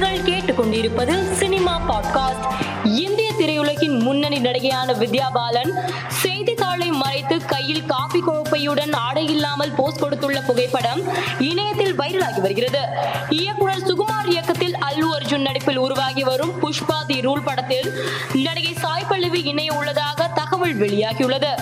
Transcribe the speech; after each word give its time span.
நீங்கள் 0.00 0.32
கேட்டுக்கொண்டிருப்பது 0.32 1.32
cinema 1.32 1.80
podcast. 1.88 2.44
இந்திய 2.84 3.32
திரையுலகின் 3.38 3.98
முன்னணி 3.98 4.38
நடிகையான 4.38 4.92
வித்யா 4.92 5.26
பாலன் 5.32 5.72
செய்தித்தாளை 6.08 6.88
மறைத்து 6.88 7.44
கையில் 7.44 7.86
காபி 7.86 8.22
கோப்பையுடன் 8.26 8.94
ஆடை 8.94 9.24
இல்லாமல் 9.24 9.70
போஸ்ட் 9.70 9.98
கொடுத்துள்ள 9.98 10.40
புகைப்படம் 10.40 11.02
இணையத்தில் 11.38 11.98
வைரலாகி 11.98 12.40
வருகிறது. 12.40 12.82
இயக்குனர் 13.28 13.84
சுகுமார் 13.86 14.28
இயக்கத்தில் 14.28 14.76
அல்லு 14.90 15.08
அர்ஜுன் 15.20 15.40
நடிப்பில் 15.40 15.76
உருவாகி 15.76 16.22
வரும் 16.22 16.52
புஷ்பா 16.62 17.06
தி 17.06 17.20
ரூல் 17.20 17.44
படத்தில் 17.44 17.92
நடிகை 18.32 18.74
சாய் 18.74 19.06
பல்லவி 19.08 19.42
இணைய 19.42 19.72
உள்ளதாக 19.72 20.28
தகவல் 20.28 20.80
வெளியாகியுள்ளது. 20.80 21.52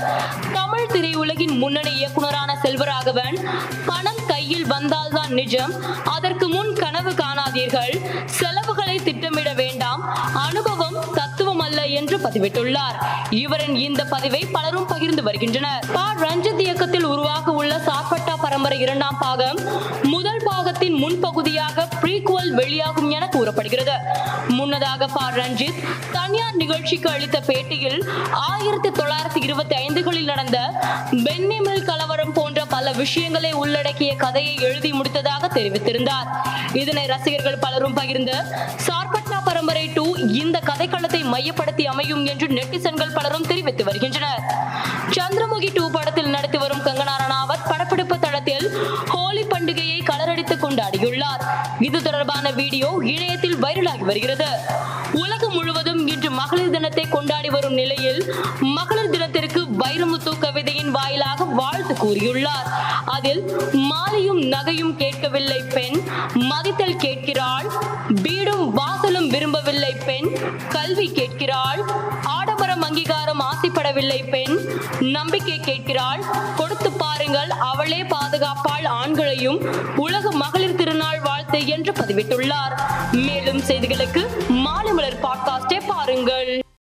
தமிழ் 0.53 0.91
திரையுலகின் 0.91 1.59
முன்னணி 1.59 1.95
இயக்குனரான 1.95 2.59
செல்வராகவன் 2.63 3.45
பணம் 3.87 4.25
கையில் 4.27 4.67
வந்தால்தான் 4.67 5.33
நிஜம் 5.33 5.73
அதற்கு 6.05 6.49
முன் 6.49 6.73
கனவு 7.15 7.41
காணாதீர்கள். 7.41 8.25
செலவுகளை 8.25 8.97
திட்டமிட 8.97 9.53
வேண்டாம். 9.53 10.03
அனுபவம் 10.35 11.05
தத்துவம் 11.15 11.59
அல்ல 11.59 11.87
என்று 11.87 12.19
பதிவிட்டுள்ளார். 12.19 13.05
இவரின் 13.31 13.77
இந்த 13.77 14.05
பதிவை 14.05 14.47
பலரும் 14.53 14.87
பகிர்ந்து 14.87 15.23
வருகின்றனர். 15.23 15.85
ப. 15.93 16.01
ரஞ்சித் 16.21 16.59
இயக்கத்தில் 16.59 16.98
பரம்பரை 18.59 18.87
இரண்டாம் 18.87 19.19
பாகம் 19.19 19.59
முதல் 20.03 20.41
பாகத்தின் 20.45 20.95
முன்பகுதியாக 20.95 21.85
ப்ரீக்வல் 22.01 22.49
வெளியாகும் 22.51 23.11
என 23.11 23.29
கூறப்படுகிறது. 23.29 23.93
முன்னதாக 24.49 25.07
ப 25.07 25.21
ரஞ்சித் 25.31 25.79
தனியார் 26.13 26.57
நிகழ்ச்சிக்கு 26.57 27.11
அளித்த 27.11 27.43
பேட்டியில் 27.47 28.01
ஆயிரத்தி 28.31 28.89
தொள்ளாயிரத்தி 28.89 29.43
இருபத்தி 29.43 29.77
ஐந்துகளில் 29.77 30.25
நடந்த 30.25 30.59
பென்னிமில் 31.11 31.85
கலவரம் 31.85 32.33
போன்ற 32.33 32.65
பல 32.65 32.93
விஷயங்களை 32.93 33.53
உள்ளடக்கிய 33.53 34.15
கதையை 34.15 34.55
எழுதி 34.55 34.93
முடித்ததாக 34.93 35.51
தெரிவித்திருந்தார். 35.59 36.29
இதனை 36.73 37.07
ரசிகர்கள் 37.07 37.63
பலரும் 37.67 37.95
பகிர்ந்து 37.95 38.37
சார்பட்னா 38.87 39.41
பரம்பரை 39.45 39.87
டூ 39.87 40.15
இந்த 40.43 40.61
கதைக்களத்தை 40.65 41.25
மையப்படுத்தி 41.25 41.87
அமையும் 41.87 42.27
என்று 42.27 42.49
நெட்டிசன்கள் 42.49 43.15
பலரும் 43.15 43.47
தெரிவித்து 43.47 43.85
வருகின்றனர். 43.85 44.43
சந்திரமுகி 45.11 45.71
டூ 45.75 45.91
படத்தில் 45.91 46.35
நடத்தி 46.35 46.59
கொண்டாடியுள்ளார். 50.69 51.43
இது 51.79 52.03
தொடர்பான 52.03 52.51
வீடியோ 52.51 52.99
இணையத்தில் 53.01 53.63
வைரலாகி 53.63 54.05
வருகிறது. 54.11 54.47
உலகம் 55.13 55.53
முழுவதும் 55.53 56.07
இன்று 56.07 56.31
மகளிர் 56.31 56.71
தினத்தை 56.71 57.05
கொண்டாடி 57.05 57.51
வரும் 57.51 57.73
நிலையில் 57.73 58.35
மகளிர் 58.61 59.11
தினத்திற்கு 59.11 59.67
வைரமுத்து 59.79 60.39
கவிதையின் 60.39 60.91
வாயிலாக 60.91 61.45
வாழ்த்து 61.45 61.95
கூறியுள்ளார். 61.95 62.69
அதில் 63.05 63.43
மாலையும் 63.73 64.41
நகையும் 64.43 64.97
கேட்கவில்லை 64.97 65.63
பெண் 65.75 66.03
மதித்தல் 66.35 66.97
கேட்கிறாள். 66.97 67.67
வீடும் 68.23 68.79
வாசலும் 68.79 69.29
விரும்பவில்லை 69.29 69.93
பெண் 70.07 70.39
கல்வி 70.69 71.13
கேட்கிறாள். 71.13 71.83
அங்கீகாரம் 73.89 74.31
பெண். 74.31 74.59
நம்பிக்கை 75.01 75.59
கேட்கிறாள். 75.59 76.23
கொடுத்து 76.57 76.93
பாருங்கள் 76.93 77.51
அவளே 77.51 78.03
பாதுகாப்பாள் 78.03 78.87
ஆண்களையும் 78.87 79.65
உலக 79.97 80.31
மகளிர் 80.31 80.75
திருநாள் 80.75 81.21
வாழ்த்து 81.21 81.67
என்று 81.67 81.93
பதிவிட்டுள்ளார். 81.93 82.81
மேலும் 83.13 83.59
செய்திகளுக்கு 83.59 84.28